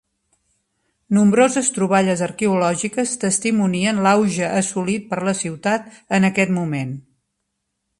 [1.17, 7.03] Nombroses troballes arqueològiques testimonien l'auge assolit per la ciutat en aquest moment.